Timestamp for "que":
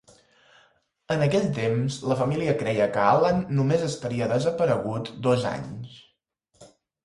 2.97-3.05